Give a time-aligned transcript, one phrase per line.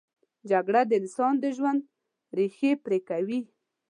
[0.51, 1.79] جګړه د انسان د ژوند
[2.37, 3.39] ریښې پرې کوي